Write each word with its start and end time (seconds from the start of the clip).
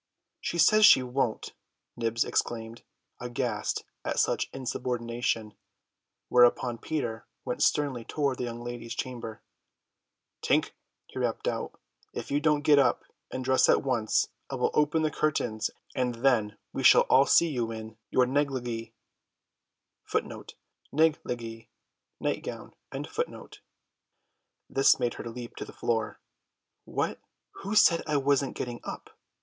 "She 0.39 0.57
says 0.57 0.83
she 0.83 1.03
won't!" 1.03 1.53
Nibs 1.95 2.23
exclaimed, 2.23 2.81
aghast 3.19 3.83
at 4.03 4.17
such 4.17 4.49
insubordination, 4.51 5.53
whereupon 6.27 6.79
Peter 6.79 7.27
went 7.45 7.61
sternly 7.61 8.03
toward 8.03 8.39
the 8.39 8.45
young 8.45 8.63
lady's 8.63 8.95
chamber. 8.95 9.43
"Tink," 10.41 10.71
he 11.05 11.19
rapped 11.19 11.47
out, 11.47 11.79
"if 12.15 12.31
you 12.31 12.39
don't 12.39 12.63
get 12.63 12.79
up 12.79 13.03
and 13.29 13.45
dress 13.45 13.69
at 13.69 13.83
once 13.83 14.29
I 14.49 14.55
will 14.55 14.71
open 14.73 15.03
the 15.03 15.11
curtains, 15.11 15.69
and 15.93 16.15
then 16.15 16.57
we 16.73 16.81
shall 16.81 17.01
all 17.01 17.27
see 17.27 17.49
you 17.49 17.69
in 17.69 17.95
your 18.09 18.25
negligée." 18.25 18.93
This 24.67 24.99
made 24.99 25.13
her 25.13 25.29
leap 25.29 25.55
to 25.57 25.65
the 25.65 25.73
floor. 25.73 26.19
"Who 26.87 27.75
said 27.75 28.01
I 28.07 28.17
wasn't 28.17 28.55
getting 28.55 28.79
up?" 28.83 29.11